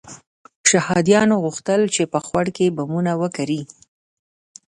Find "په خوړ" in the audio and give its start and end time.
2.11-2.45